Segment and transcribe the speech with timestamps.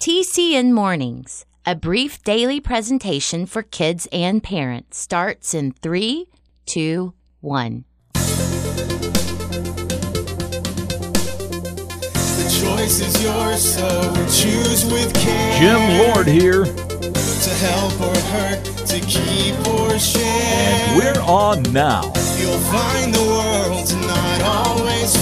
[0.00, 6.26] TCN Mornings, a brief daily presentation for kids and parents, starts in three,
[6.66, 7.84] two, one.
[8.12, 8.20] The
[12.62, 15.58] choice is yours, so choose with care.
[15.58, 20.22] Jim Lord here, To help or hurt, to keep or share.
[20.22, 22.12] and we're on now.
[22.38, 25.15] You'll find the world's not always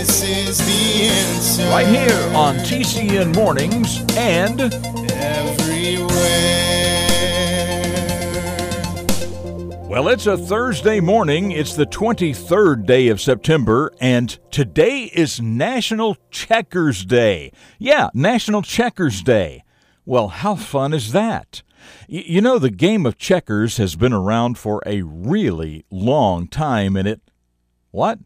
[0.00, 1.68] Kindness is the answer.
[1.68, 4.58] Right here on TCN Mornings and
[5.12, 6.08] Everywhere.
[9.86, 11.52] Well, it's a Thursday morning.
[11.52, 17.52] It's the 23rd day of September, and today is National Checkers Day.
[17.78, 19.64] Yeah, National Checkers Day.
[20.06, 21.62] Well, how fun is that?
[22.08, 27.06] You know, the game of checkers has been around for a really long time, and
[27.06, 27.20] it.
[27.90, 28.18] What?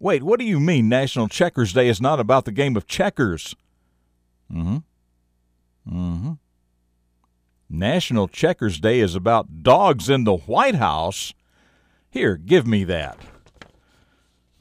[0.00, 3.54] Wait, what do you mean National Checkers Day is not about the game of checkers?
[4.52, 4.82] Mm
[5.86, 5.96] hmm.
[5.98, 6.32] Mm hmm.
[7.68, 11.34] National Checkers Day is about dogs in the White House.
[12.10, 13.18] Here, give me that.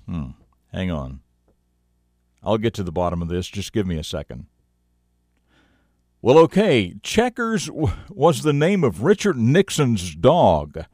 [0.08, 0.32] Hmm.
[0.74, 1.22] Hang on.
[2.44, 3.48] I'll get to the bottom of this.
[3.48, 4.48] Just give me a second.
[6.22, 6.96] Well, okay.
[7.04, 10.86] Checkers w- was the name of Richard Nixon's dog.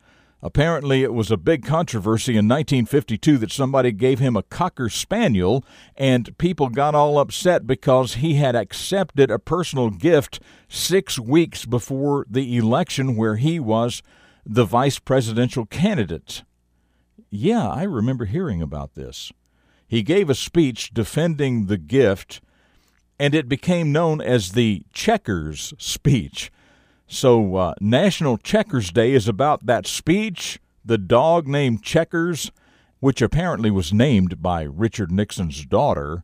[0.46, 5.64] Apparently, it was a big controversy in 1952 that somebody gave him a Cocker Spaniel,
[5.96, 12.26] and people got all upset because he had accepted a personal gift six weeks before
[12.30, 14.04] the election where he was
[14.46, 16.44] the vice presidential candidate.
[17.30, 19.32] Yeah, I remember hearing about this.
[19.88, 22.42] He gave a speech defending the gift,
[23.18, 26.52] and it became known as the Checkers speech.
[27.08, 32.52] So, uh, National Checkers Day is about that speech, the dog named Checkers,
[33.00, 36.24] which apparently was named by Richard Nixon's daughter,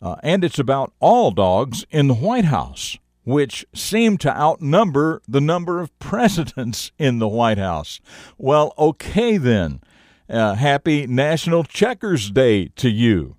[0.00, 5.40] uh, and it's about all dogs in the White House, which seem to outnumber the
[5.40, 8.00] number of presidents in the White House.
[8.36, 9.80] Well, okay then.
[10.28, 13.36] Uh, happy National Checkers Day to you.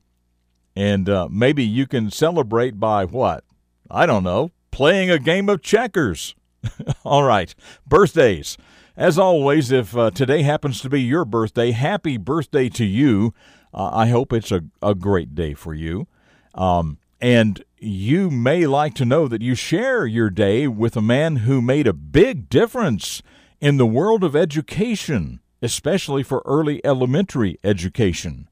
[0.76, 3.44] And uh, maybe you can celebrate by what?
[3.90, 6.36] I don't know, playing a game of checkers.
[7.03, 7.53] All right,
[7.88, 8.57] birthdays.
[8.96, 13.34] As always, if uh, today happens to be your birthday, happy birthday to you.
[13.74, 16.07] Uh, I hope it's a, a great day for you.
[16.53, 21.38] Um, and you may like to know that you share your day with a man
[21.38, 23.23] who made a big difference
[23.59, 28.47] in the world of education, especially for early elementary education.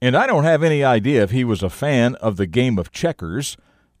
[0.00, 2.92] And I don't have any idea if he was a fan of the game of
[2.92, 3.56] checkers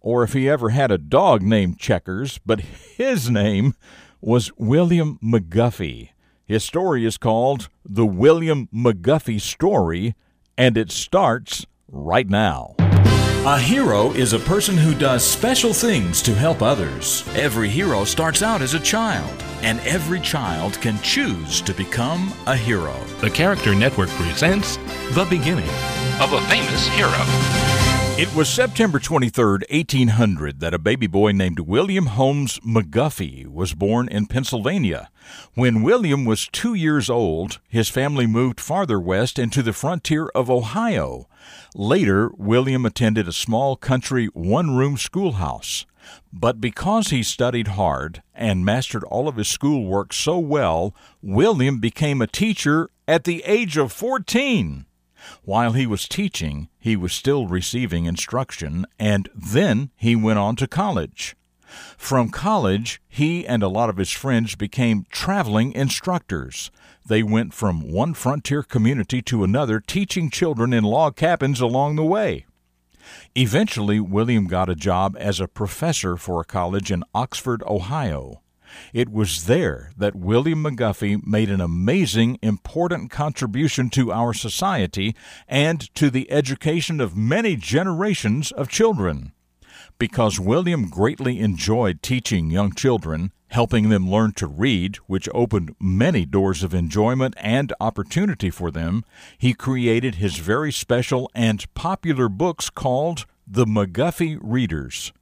[0.06, 3.74] or if he ever had a dog named Checkers, but his name
[4.20, 6.10] was William McGuffey.
[6.44, 10.14] His story is called The William McGuffey Story,
[10.56, 12.76] and it starts right now.
[12.78, 17.28] A hero is a person who does special things to help others.
[17.34, 22.54] Every hero starts out as a child, and every child can choose to become a
[22.54, 22.94] hero.
[23.20, 24.76] The Character Network presents
[25.16, 25.68] The Beginning
[26.20, 27.75] of a Famous Hero.
[28.18, 34.08] It was September 23, 1800, that a baby boy named William Holmes McGuffey was born
[34.08, 35.10] in Pennsylvania.
[35.52, 40.48] When William was two years old, his family moved farther west into the frontier of
[40.48, 41.28] Ohio.
[41.74, 45.84] Later, William attended a small country one room schoolhouse.
[46.32, 52.22] But because he studied hard and mastered all of his schoolwork so well, William became
[52.22, 54.86] a teacher at the age of 14.
[55.42, 60.66] While he was teaching, he was still receiving instruction, and then he went on to
[60.66, 61.36] college.
[61.96, 66.70] From college, he and a lot of his friends became traveling instructors.
[67.04, 72.04] They went from one frontier community to another, teaching children in log cabins along the
[72.04, 72.46] way.
[73.34, 78.40] Eventually, William got a job as a professor for a college in Oxford, Ohio.
[78.92, 85.14] It was there that William McGuffey made an amazing, important contribution to our society
[85.48, 89.32] and to the education of many generations of children.
[89.98, 96.26] Because William greatly enjoyed teaching young children, helping them learn to read, which opened many
[96.26, 99.04] doors of enjoyment and opportunity for them,
[99.38, 105.12] he created his very special and popular books called The McGuffey Readers.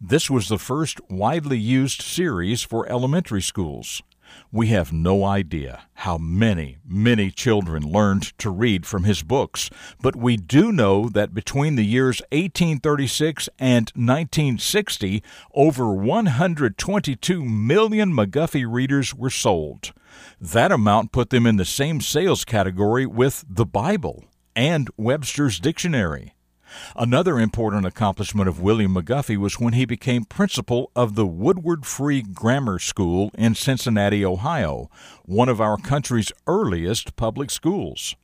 [0.00, 4.02] This was the first widely used series for elementary schools.
[4.50, 9.70] We have no idea how many, many children learned to read from his books,
[10.00, 15.22] but we do know that between the years 1836 and 1960,
[15.54, 19.92] over 122 million McGuffey readers were sold.
[20.40, 24.24] That amount put them in the same sales category with the Bible
[24.56, 26.34] and Webster's Dictionary.
[26.96, 32.22] Another important accomplishment of William McGuffey was when he became principal of the Woodward Free
[32.22, 34.90] Grammar School in Cincinnati, Ohio,
[35.24, 38.16] one of our country's earliest public schools.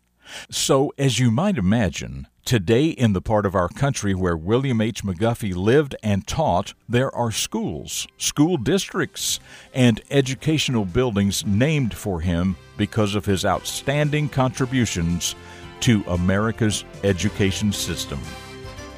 [0.51, 5.03] So, as you might imagine, today in the part of our country where William H.
[5.03, 9.41] McGuffey lived and taught, there are schools, school districts,
[9.73, 15.35] and educational buildings named for him because of his outstanding contributions
[15.85, 18.19] to America's education system.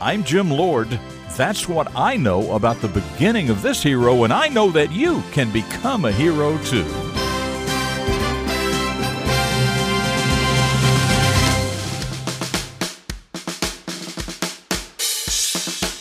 [0.01, 0.89] I'm Jim Lord.
[1.37, 5.21] That's what I know about the beginning of this hero, and I know that you
[5.33, 6.85] can become a hero too.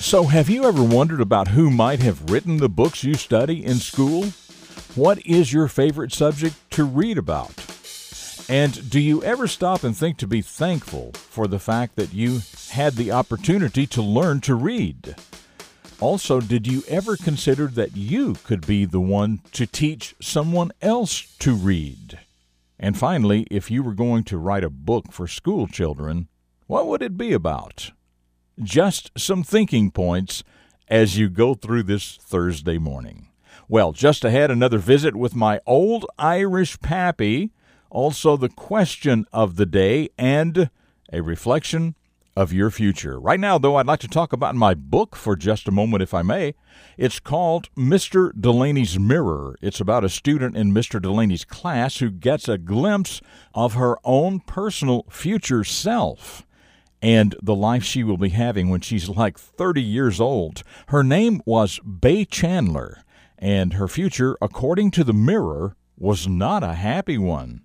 [0.03, 3.77] So, have you ever wondered about who might have written the books you study in
[3.77, 4.25] school?
[4.93, 7.64] What is your favorite subject to read about?
[8.47, 12.41] And do you ever stop and think to be thankful for the fact that you
[12.71, 15.15] had the opportunity to learn to read?
[15.99, 21.35] Also, did you ever consider that you could be the one to teach someone else
[21.39, 22.19] to read?
[22.79, 26.27] And finally, if you were going to write a book for school children,
[26.67, 27.91] what would it be about?
[28.61, 30.43] Just some thinking points
[30.87, 33.29] as you go through this Thursday morning.
[33.67, 37.51] Well, just ahead, another visit with my old Irish pappy,
[37.95, 40.69] also the question of the day, and
[41.13, 41.95] a reflection
[42.35, 43.17] of your future.
[43.17, 46.13] Right now, though, I'd like to talk about my book for just a moment, if
[46.13, 46.55] I may.
[46.97, 48.33] It's called Mr.
[48.37, 49.55] Delaney's Mirror.
[49.61, 51.01] It's about a student in Mr.
[51.01, 53.21] Delaney's class who gets a glimpse
[53.53, 56.45] of her own personal future self
[57.01, 60.63] and the life she will be having when she's like 30 years old.
[60.87, 63.03] Her name was Bay Chandler,
[63.39, 67.61] and her future, according to the Mirror, was not a happy one.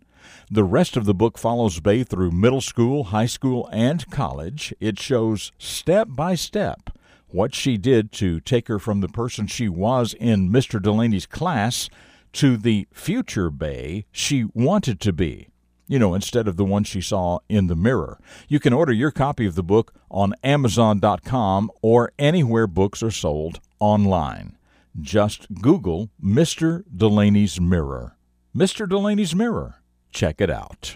[0.51, 4.75] The rest of the book follows Bay through middle school, high school, and college.
[4.81, 6.91] It shows step by step
[7.29, 10.83] what she did to take her from the person she was in Mr.
[10.83, 11.89] Delaney's class
[12.33, 15.51] to the future Bay she wanted to be
[15.91, 18.21] you know, instead of the one she saw in the mirror.
[18.47, 23.59] You can order your copy of the book on Amazon.com or anywhere books are sold
[23.81, 24.57] online.
[25.01, 26.85] Just Google Mr.
[26.97, 28.17] Delaney's Mirror.
[28.57, 28.89] Mr.
[28.89, 29.80] Delaney's Mirror.
[30.11, 30.95] Check it out.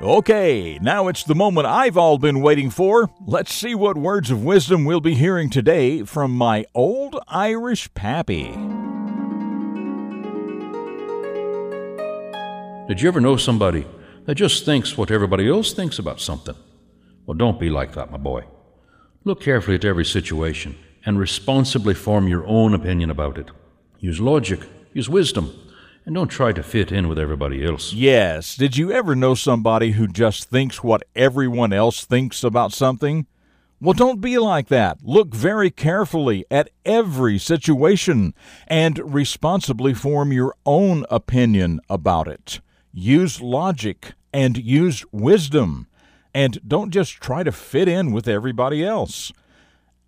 [0.00, 3.10] Okay, now it's the moment I've all been waiting for.
[3.26, 8.52] Let's see what words of wisdom we'll be hearing today from my old Irish pappy.
[12.86, 13.86] Did you ever know somebody
[14.26, 16.54] that just thinks what everybody else thinks about something?
[17.26, 18.44] Well, don't be like that, my boy.
[19.24, 23.50] Look carefully at every situation and responsibly form your own opinion about it.
[24.00, 24.60] Use logic,
[24.92, 25.58] use wisdom,
[26.06, 27.92] and don't try to fit in with everybody else.
[27.92, 28.56] Yes.
[28.56, 33.26] Did you ever know somebody who just thinks what everyone else thinks about something?
[33.80, 34.98] Well, don't be like that.
[35.02, 38.34] Look very carefully at every situation
[38.66, 42.60] and responsibly form your own opinion about it
[42.92, 45.86] use logic and use wisdom,
[46.34, 49.32] and don't just try to fit in with everybody else.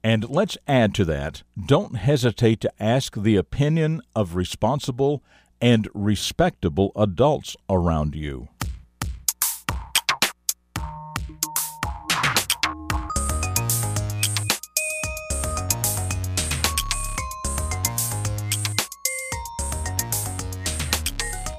[0.03, 5.23] And let's add to that don't hesitate to ask the opinion of responsible
[5.61, 8.49] and respectable adults around you.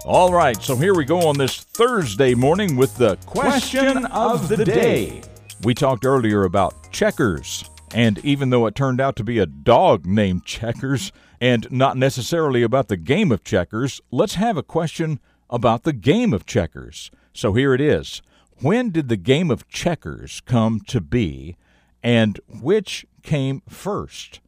[0.03, 4.65] All right, so here we go on this Thursday morning with the question of the
[4.65, 5.21] day.
[5.63, 10.05] We talked earlier about checkers, and even though it turned out to be a dog
[10.05, 15.19] named Checkers and not necessarily about the game of checkers, let's have a question
[15.49, 17.11] about the game of checkers.
[17.33, 18.21] So here it is.
[18.61, 21.57] When did the game of checkers come to be,
[22.03, 24.39] and which came first,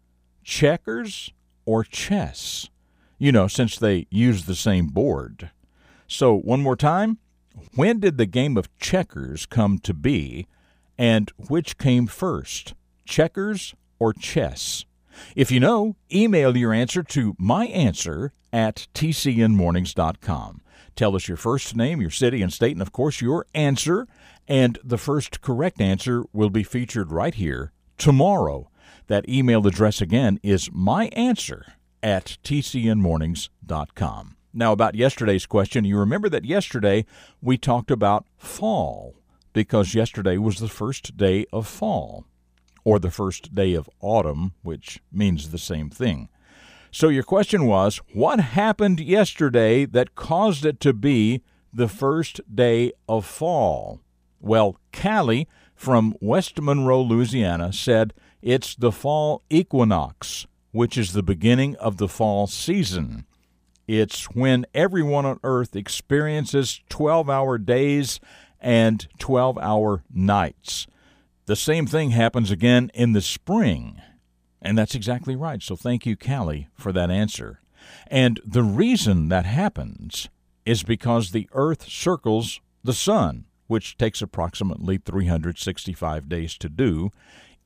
[0.44, 1.32] checkers
[1.66, 2.70] or chess?
[3.24, 5.50] you know, since they use the same board.
[6.10, 7.20] So, one more time.
[7.74, 10.46] When did the game of checkers come to be,
[10.98, 12.74] and which came first,
[13.06, 14.86] checkers or chess?
[15.36, 20.62] If you know, email your answer to myanswer at tcnmornings.com.
[20.96, 24.08] Tell us your first name, your city and state, and of course your answer.
[24.48, 28.70] And the first correct answer will be featured right here tomorrow.
[29.08, 34.36] That email address again is myanswer at tcnmornings.com.
[34.56, 37.06] Now, about yesterday's question, you remember that yesterday
[37.42, 39.16] we talked about fall
[39.52, 42.26] because yesterday was the first day of fall,
[42.84, 46.30] or the first day of autumn, which means the same thing.
[46.92, 51.42] So, your question was what happened yesterday that caused it to be
[51.74, 54.00] the first day of fall?
[54.40, 61.75] Well, Callie from West Monroe, Louisiana said it's the fall equinox, which is the beginning
[61.78, 63.25] of the fall season.
[63.88, 68.20] It's when everyone on earth experiences 12 hour days
[68.60, 70.88] and 12 hour nights.
[71.46, 74.02] The same thing happens again in the spring.
[74.62, 75.62] And that's exactly right.
[75.62, 77.60] So thank you, Callie, for that answer.
[78.08, 80.30] And the reason that happens
[80.66, 87.12] is because the Earth circles the Sun, which takes approximately 365 days to do,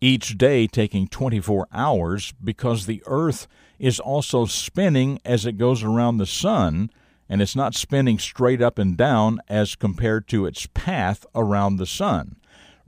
[0.01, 6.17] each day taking 24 hours because the Earth is also spinning as it goes around
[6.17, 6.89] the Sun,
[7.29, 11.86] and it's not spinning straight up and down as compared to its path around the
[11.86, 12.38] Sun.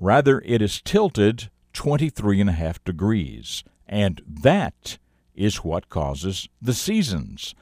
[0.02, 4.98] Rather, it is tilted 23 and a half degrees, and that
[5.36, 7.54] is what causes the seasons.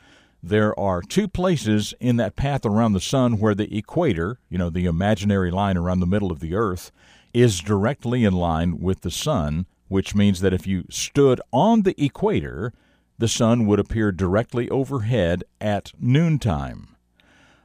[0.44, 4.70] There are two places in that path around the sun where the equator, you know,
[4.70, 6.91] the imaginary line around the middle of the earth,
[7.34, 12.00] is directly in line with the sun, which means that if you stood on the
[12.03, 12.72] equator,
[13.17, 16.96] the sun would appear directly overhead at noontime.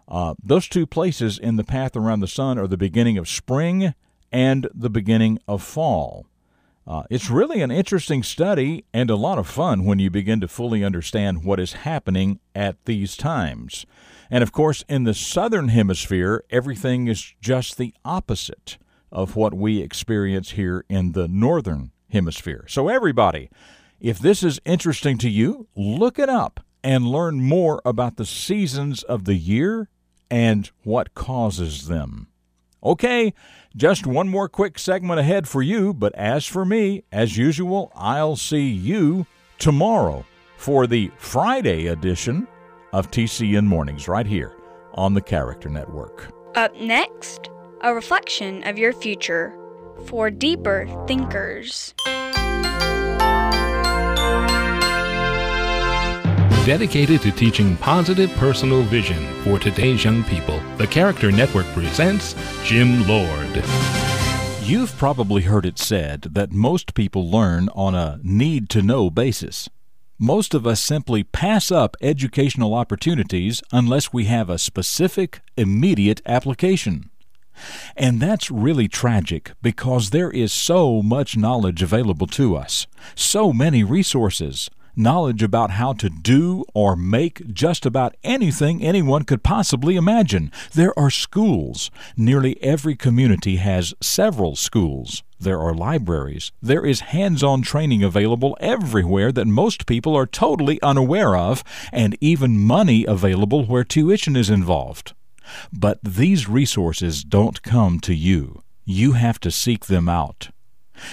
[0.09, 3.95] Uh, those two places in the path around the sun are the beginning of spring
[4.33, 6.27] and the beginning of fall.
[6.87, 10.49] Uh, it's really an interesting study and a lot of fun when you begin to
[10.49, 13.87] fully understand what is happening at these times.
[14.31, 18.79] And of course, in the southern hemisphere, everything is just the opposite
[19.13, 22.65] of what we experience here in the northern hemisphere.
[22.67, 23.51] So, everybody,
[24.01, 29.03] if this is interesting to you, look it up and learn more about the seasons
[29.05, 29.89] of the year
[30.31, 32.27] and what causes them.
[32.85, 33.33] Okay,
[33.77, 38.37] just one more quick segment ahead for you, but as for me, as usual, I'll
[38.37, 39.27] see you
[39.59, 40.25] tomorrow
[40.57, 42.49] for the Friday edition
[42.93, 44.57] of TCN Mornings right here
[44.95, 46.33] on the Character Network.
[46.57, 47.51] Up next,
[47.83, 49.57] a reflection of your future
[50.07, 51.95] for deeper thinkers.
[56.65, 63.05] Dedicated to teaching positive personal vision for today's young people, the Character Network presents Jim
[63.09, 63.65] Lord.
[64.63, 69.69] You've probably heard it said that most people learn on a need to know basis.
[70.21, 77.11] Most of us simply pass up educational opportunities unless we have a specific, immediate application.
[77.97, 83.83] And that's really tragic because there is so much knowledge available to us, so many
[83.83, 90.51] resources knowledge about how to do or make just about anything anyone could possibly imagine.
[90.73, 91.91] There are schools.
[92.17, 95.23] Nearly every community has several schools.
[95.39, 96.53] There are libraries.
[96.63, 102.17] There is hands on training available everywhere that most people are totally unaware of, and
[102.21, 105.15] even money available where tuition is involved.
[105.73, 108.63] But these resources don't come to you.
[108.85, 110.51] You have to seek them out.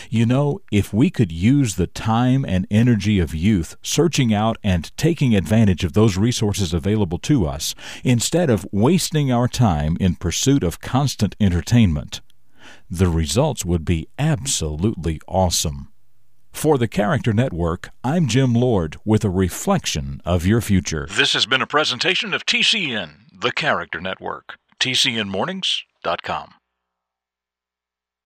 [0.10, 4.96] You know, if we could use the time and energy of youth searching out and
[4.98, 10.64] taking advantage of those resources available to us, instead of wasting our time in pursuit
[10.64, 12.22] of constant entertainment,
[12.90, 15.92] the results would be absolutely awesome.
[16.52, 21.08] For the Character Network, I'm Jim Lord with a reflection of your future.
[21.10, 24.56] This has been a presentation of TCN, the Character Network.
[24.80, 26.54] TCNMornings.com.